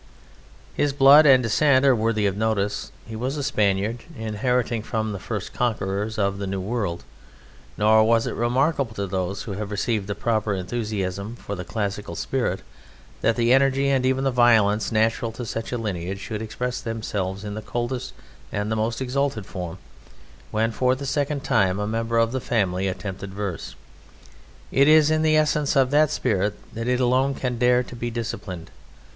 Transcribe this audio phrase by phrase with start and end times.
[0.73, 2.91] His blood and descent are worthy of notice.
[3.05, 7.03] He was a Spaniard, inheriting from the first Conquerors of the New World,
[7.77, 12.15] nor was it remarkable to those who have received a proper enthusiasm for the classical
[12.15, 12.63] spirit
[13.21, 17.43] that the energy and even the violence natural to such a lineage should express themselves
[17.43, 18.11] in the coldest
[18.51, 19.77] and the most exalted form
[20.49, 23.75] when, for the second time, a member of the family attempted verse.
[24.71, 28.09] It is in the essence of that spirit that it alone can dare to be
[28.09, 28.71] disciplined.